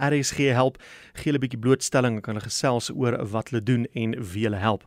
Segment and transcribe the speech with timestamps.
[0.00, 0.78] RSG help,
[1.12, 4.56] gee hulle 'n bietjie blootstelling, kan hulle gesels oor wat hulle doen en wie hulle
[4.56, 4.84] help.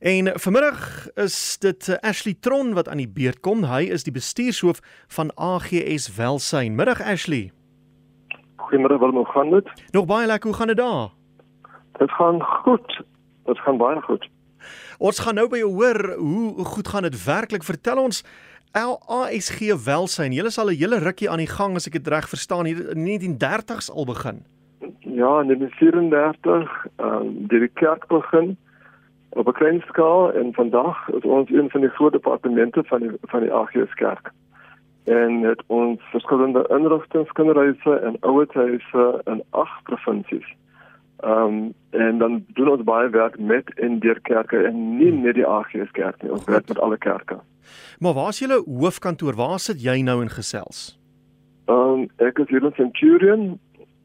[0.00, 3.64] En vanmiddag is dit eh, Ashley Tron wat aan die beurt kom.
[3.64, 6.74] Hy is die bestuurshoof van AGS Welsyn.
[6.74, 7.52] Middag Ashley.
[8.56, 9.68] Goeiemôre, hoe gaan dit?
[9.90, 10.48] Nog baie lekker.
[10.50, 11.10] Hoe gaan dit daar?
[11.98, 13.02] Dit gaan goed.
[13.44, 14.28] Dit gaan baie goed.
[15.02, 17.64] Ons gaan nou by jou hoor hoe goed gaan dit werklik?
[17.66, 18.22] Vertel ons
[18.72, 20.32] LASG Welsyn.
[20.32, 23.04] Julle sal 'n hele rukkie aan die gang as ek dit reg verstaan hier in
[23.04, 24.44] 1930s al begin.
[24.98, 28.56] Ja, in 1934 ehm um, die kerk begin
[29.28, 33.10] op 'n klein skaal en vandag is ons een van die groot departemente van die
[33.20, 34.32] van die AGS kerk.
[35.04, 40.48] En het ons verskillende inrigtingskinderhuise en ouerhuise in agt provinsies.
[41.22, 45.34] Ehm um, en dan doen ons baie werk met en deur kerke en nie net
[45.34, 47.36] die AGS kerk nie, ons werk met alle kerke.
[47.98, 49.36] Maar waar is julle hoofkantoor?
[49.38, 50.98] Waar sit jy nou in gesels?
[51.70, 53.44] Ehm um, ek is hier in Centurion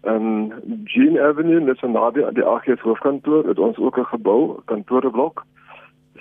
[0.00, 0.24] en
[0.84, 5.44] Jean Avenue net so naby aan die AGS hoofkantoor het ons ook 'n gebou, kantoorblok.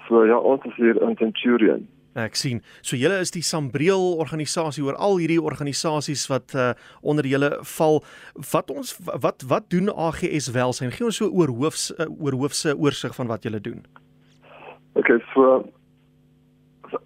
[0.08, 1.88] So ja, ons is hier in Centurion.
[2.14, 2.59] Ek sien.
[2.84, 8.02] So julle is die Sambreel organisasie oor al hierdie organisasies wat uh, onder julle val.
[8.52, 10.92] Wat ons wat wat doen AGS Welsyn?
[10.92, 13.86] Gee ons so oor hoofs uh, oor hoofse oorsig van wat julle doen.
[15.00, 15.64] Okay, so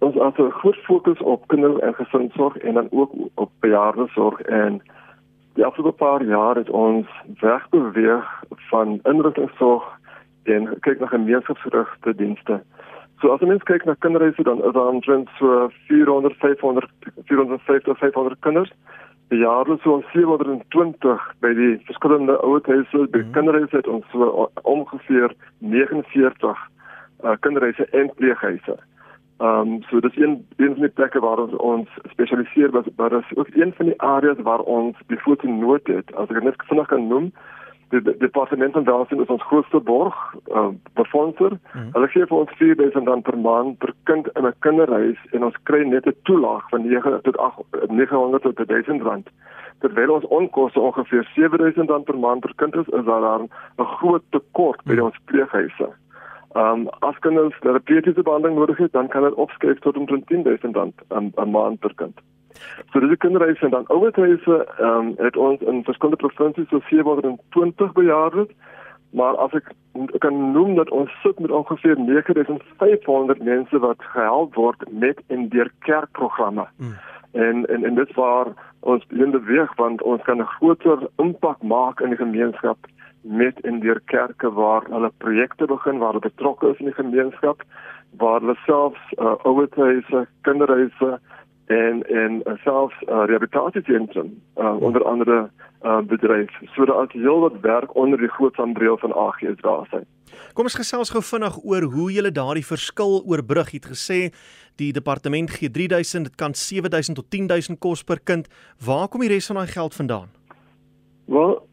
[0.02, 4.82] ons het 'n groot fokus op kinder- en gesinsorg en dan ook op bejaardesorg en
[5.54, 7.06] die afgelope paar jaar het ons
[7.40, 8.26] wegbeweeg
[8.70, 9.84] van inrigtingsorg
[10.42, 12.62] en kyk na gemeenskapsgerigte dienste.
[13.20, 16.90] So as ons kyk na kinderhuise dan is daar omtrent so 400 500
[17.24, 18.72] 450 500 kinders.
[19.28, 23.32] Bejaardes so 720 by die verskillende ouerhuise, by mm -hmm.
[23.32, 26.58] kinderhuise het ons so ongeveer 49
[27.24, 28.76] uh, kinderhuise en pleeghuise.
[29.38, 33.36] Ehm um, so dis een een van die plekke waar ons ons spesialiseer maar is
[33.36, 36.14] ook een van die areas waar ons die voete nood het.
[36.14, 37.32] As ek net vinnig kan noem,
[37.88, 41.58] die, die departement van welstand is ons grootste borg, ehm uh, befondser.
[41.72, 41.90] Hmm.
[41.92, 45.58] Hulle gee vir ons 4000 rand per maand per kind in 'n kinderhuis en ons
[45.62, 49.28] kry net 'n toelaag van 9 tot 8 900 tot 1000 rand.
[49.78, 53.50] Terwyl ons onkoste ongeveer 7000 rand per maand per kind is, is daar 'n
[53.98, 55.88] groot tekort by ons pleeghuise.
[56.54, 60.94] Um as kinders terapeutiese behandeling nodig het, dan kan dit opskryf tot omtrent 10000 rand
[61.10, 62.20] 'n maand per kind.
[62.92, 67.92] So dis die kinderhuise en dan ouerhuise, um het ons in verskillende provinsies so 720
[67.92, 68.48] bejaardes,
[69.10, 69.72] maar as ek
[70.18, 75.70] kan noem dat ons sit met ongeveer 9500 mense wat gehelp word met en deur
[75.78, 76.66] kerkprogramme.
[76.76, 76.96] Mm.
[77.32, 82.00] En en en dit waar ons blinde weeg want ons kan 'n groter impak maak
[82.00, 82.78] in die gemeenskap
[83.22, 87.62] met in deur kerke waar hulle projekte begin waar hulle betrokke is in die gemeenskap
[88.16, 91.20] waar hulle selfs uh, ouerhuise, kinderhuise
[91.66, 95.50] en en uh, selfs uh, rehabilitasiesentrum uh, onder andere
[95.82, 100.06] uh, bedryf sodat heel wat werk onder die groot sambreel van AGS daar is.
[100.52, 104.20] Kom ons gesels gou vinnig oor hoe jy daardie verskil oorbrug het gesê
[104.76, 108.48] die departement gee 3000 dit kan 7000 tot 10000 kos per kind
[108.86, 110.28] waar kom die res van daai geld vandaan?
[111.26, 111.66] Wel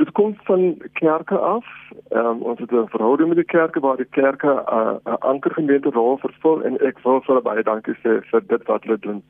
[0.00, 1.66] Dit kom van kerke af.
[2.08, 4.62] Ehm um, ons het 'n verhouding met die kerke waar die kerke 'n
[5.08, 8.84] uh, ankergemeente rol vervul en ek wil vir hulle baie dankie sê vir dit wat
[8.84, 9.22] hulle doen.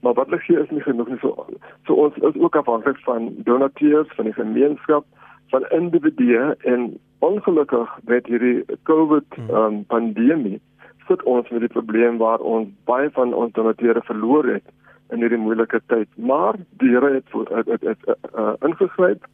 [0.00, 1.18] Maar wat hulle gee is nie genoeg nie.
[1.18, 1.46] So,
[1.86, 5.04] so ons is ook afhanklik van donateurs, van die gemeenskap,
[5.50, 10.60] van individue en ongelukkig met hierdie COVID um, pandemie
[11.06, 14.64] sit ons met die probleem waar ons baie van ons donateure verloor het
[15.12, 16.08] in hierdie moeilike tyd.
[16.16, 19.26] Maar die Here het, het, het, het uh, ingegryp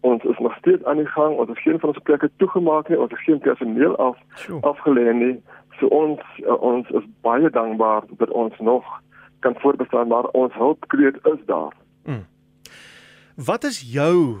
[0.00, 1.36] ons is nog steeds aan die gang.
[1.36, 2.98] Ons het geen van ons plekke toegemaak nie.
[2.98, 4.60] Ons het geen personeel af sure.
[4.60, 5.36] afgelê nie.
[5.78, 8.84] So ons uh, ons is baie dankbaar dat ons nog
[9.40, 11.74] kan voortbestaan maar ons hulpkreet is daar.
[12.04, 12.26] Mm.
[13.34, 14.36] wat is jou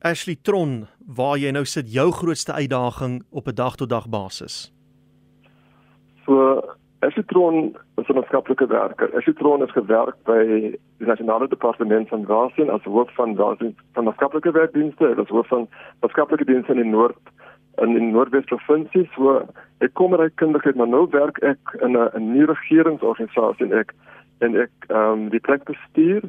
[0.00, 4.72] Ashley Tron waar jy nou sit jou grootste uitdaging op 'n dag tot dag basis?
[6.24, 6.60] So
[7.04, 9.14] Esitron is 'n maatskaplike werker.
[9.14, 14.50] Esitron het gewerk by die Nasionale Departement van Rasien as hoof van Rasien van maatskaplike
[14.50, 15.68] werkdienste, as hoof van
[16.00, 17.18] maatskaplike dienste in die Noord
[17.82, 19.08] in die Noordwes provinsie.
[19.14, 19.42] So
[19.78, 23.94] ek kom uit kundigheid, maar nou werk ek in 'n 'n nuwe regeringsorganisasie en ek
[24.38, 26.22] en ek ehm um, die plek bestuur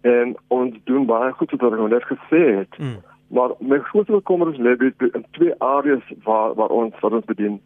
[0.00, 2.78] en ons doen baie goed wat ons net gesê het.
[2.78, 2.96] Mm.
[3.26, 7.60] Maar my grootste bekommernis lê in twee areas waar waar ons wat ons bedien.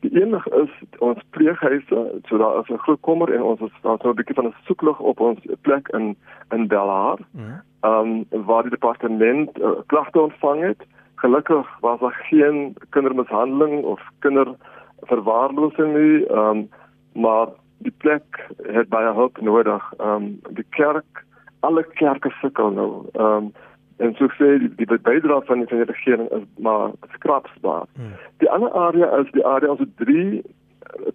[0.00, 3.98] Die enig is ons pleeghuise, so daar is 'n groot kommer en ons is daar
[4.00, 6.16] so 'n bietjie van 'n soeklig op ons plek in
[6.50, 7.18] in Belhar.
[7.30, 7.60] Mhm.
[7.80, 10.86] Ehm um, waar die departement uh, klagte ontvang het.
[11.14, 16.68] Gelukkig was daar geen kindermishandeling of kinderverwaarlosing nie, ehm um,
[17.12, 17.48] maar
[17.78, 19.92] die plek het baie hulp nodig.
[19.98, 21.24] Ehm um, die kerk,
[21.60, 23.04] alle kerke sukkel nou.
[23.12, 23.52] Ehm um,
[24.00, 27.86] en so sê die die bydrae van die regering is maar skrapsbaar.
[27.94, 28.14] Hmm.
[28.42, 30.42] Die ander area is die area as 'n 3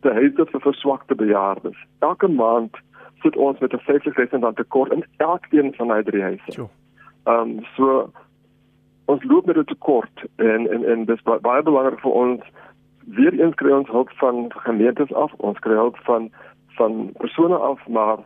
[0.01, 1.77] te huise vir verswakte bejaardes.
[1.99, 2.77] Elke maand
[3.21, 6.67] sit ons met 'n 50000 rand tekort in elkeen van daai drie huise.
[7.23, 8.11] Ehm um, so
[9.05, 12.41] ons loop met 'n tekort en en en dis baie belangrik vir ons
[13.05, 16.31] weer eens kry ons hulp van gemeentes af, ons kry hulp van
[16.77, 18.17] van persone af, maar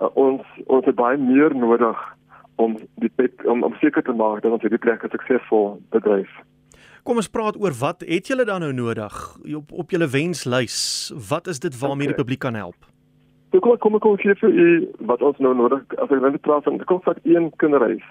[0.00, 2.16] uh, ons ons het baie meer nodig
[2.60, 6.30] om die plek, om om seker te maak dat ons hierdie plek suksesvol bedryf.
[7.08, 9.16] Kom ons praat oor wat het julle dan nou nodig
[9.56, 10.78] op op julle wenslys?
[11.30, 12.16] Wat is dit waarmee okay.
[12.16, 12.90] die publiek kan help?
[13.50, 14.66] Ek kom kom kom hier vir u
[15.08, 18.04] wat ons nou nodig as ek net praat van die kom vat een kinderreis.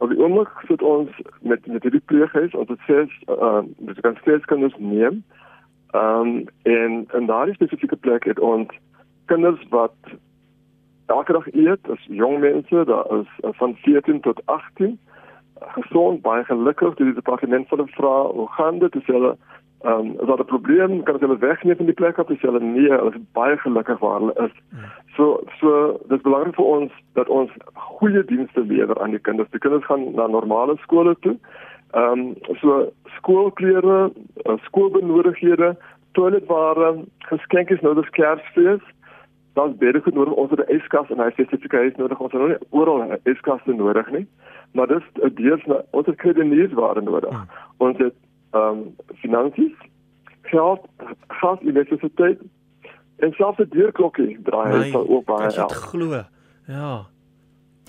[0.00, 1.12] Op die oomblik sit ons
[1.44, 3.04] met met hierdie pleeghuis ons het sê
[3.36, 3.60] uh
[3.90, 5.20] dis kan steeds kinders neem.
[5.92, 8.72] Ehm um, en in daardie spesifieke plek het ons
[9.26, 10.16] kinders wat
[11.10, 14.98] elke dag eet, as jong mense, daar is uh, van 14 tot 18
[15.76, 16.94] gesond, baie gelukkig.
[16.94, 18.92] Die departement van die vra, hoe gaan dit?
[18.92, 19.36] Dis hulle
[19.80, 21.02] ehm um, is daar 'n probleem?
[21.02, 22.28] Kan hulle wegneem van die plek op?
[22.28, 24.52] Dis hulle nee, hulle is baie gelukkig waar hulle is.
[25.16, 29.50] So so dis belangrik vir ons dat ons goeie dienste lewer aan die kinders.
[29.50, 31.36] Die kinders gaan na normale skole toe.
[31.92, 34.12] Ehm um, so skoolklere,
[34.46, 35.76] uh, skoolbenodighede,
[36.12, 38.84] toiletware, geskenkies nou dis Kersfees.
[39.54, 40.34] Daar's baie goed nodig.
[40.34, 42.20] Ons het 'n yskas en hy spesifieke huis nodig.
[42.20, 44.26] Ons het nou nie oral 'n yskas nodig nie
[44.72, 47.30] maar dis 'n deels ons het kredietware nodig.
[47.30, 47.48] Hmm.
[47.76, 48.14] Ons het
[48.50, 49.76] ehm um, finansies,
[50.42, 50.80] geld,
[51.26, 52.38] gas, elektrisiteit
[53.16, 55.70] en selfs 'n deurklokkie draai nee, sal ook baie help.
[55.70, 56.22] Ek glo.
[56.66, 57.06] Ja.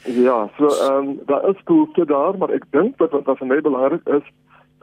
[0.03, 3.61] Ja, so ehm um, daar is behoefte daar, maar ek dink wat wat vir my
[3.61, 4.23] belangrik is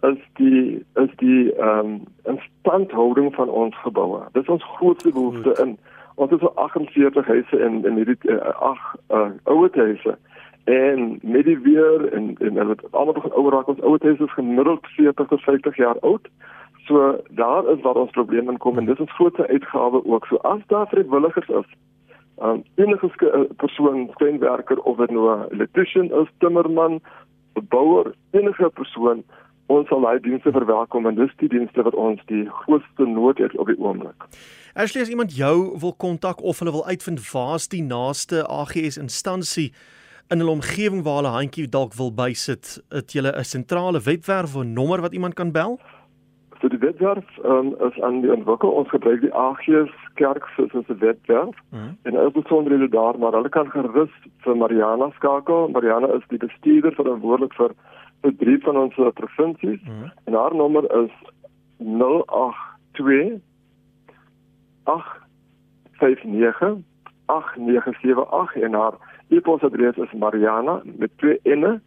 [0.01, 4.23] is die is die ehm um, instandhouding van ons geboue.
[4.33, 5.79] Dis ons grootste behoefte in
[6.19, 8.81] ons het so 48 huise in in hierdie uh, ag
[9.15, 10.19] uh, ouer huise
[10.65, 14.25] en met die weer en en hulle het almal begin ouer raak ons ouer huise
[14.25, 16.29] is gemiddeld 40 tot 50 jaar oud.
[16.89, 20.27] So daar is waar ons probleme kom en dis ons grootste uitgawe ook.
[20.27, 21.71] So as daar vrywilligers is,
[22.43, 27.01] um, enige uh, persoon, steenwerker of dit nou 'n electrician is, timmerman,
[27.69, 29.25] bouer, enige persoon
[29.69, 33.57] ons sal daai dienste verwelkom en dis die dienste wat ons die grootste nood het
[33.57, 34.29] op die oomblik.
[34.75, 39.73] Ashley as iemand jou wil kontak of hulle wil uitvind waar's die naaste AGS instansie
[40.29, 44.65] in hulle omgewing waar hulle handjie dalk wil bysit, het jy 'n sentrale webwerf of
[44.65, 45.79] 'n nommer wat iemand kan bel?
[46.61, 48.71] So die webwerf um, is aan die ontwikkel.
[48.71, 51.57] Ons gebruik die AGS Kerk soos 'n webwerf.
[51.71, 51.97] Mm -hmm.
[52.03, 55.69] En hulle besonderhede daar, maar hulle kan gerus vir Mariana skakel.
[55.69, 57.71] Mariana is die bestuurder verantwoordelik vir
[58.23, 59.83] vir drie van ons provinsies.
[59.83, 60.13] Mm -hmm.
[60.25, 61.13] En haar nommer is
[61.79, 63.41] 082
[64.83, 66.77] 859
[67.27, 68.95] 8978 en haar
[69.29, 71.81] e-posadres is Mariana met twee n's.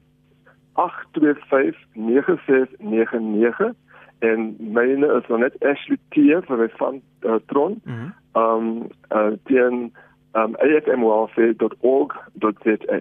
[0.72, 3.74] 825 9699
[4.18, 6.14] en myne is nou net Ashley T
[6.46, 7.80] vir van uh, Tron.
[7.84, 8.12] Mhm.
[8.32, 9.92] Ehm mm um, uh, teen
[10.32, 13.00] um, afmwelfare.org.za.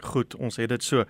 [0.00, 1.04] Goed, ons het dit so.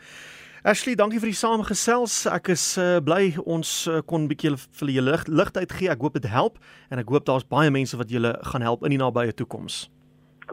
[0.62, 2.26] Ashley, dankie vir die saamgesels.
[2.30, 5.90] Ek is uh, bly ons uh, kon 'n bietjie vir julle lig ligtheid gee.
[5.90, 6.58] Ek hoop dit help
[6.90, 9.90] en ek hoop daar's baie mense wat julle gaan help in die nabye toekoms.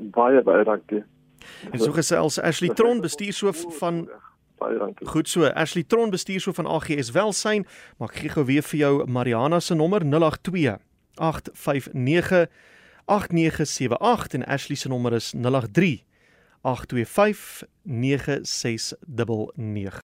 [0.01, 1.03] Baie baie dankie.
[1.71, 4.09] En so gesels Ashley Tron, bestuurshoof van
[4.59, 5.07] Baie dankie.
[5.07, 5.45] Goed so.
[5.45, 7.65] Ashley Tron, bestuurshoof van AGS Welsyn.
[7.97, 10.79] Maar ek gee gou weer vir jou Mariana se nommer 082
[11.19, 12.47] 859
[13.06, 16.04] 8978 en Ashley se nommer is 083
[16.61, 19.92] 825 9699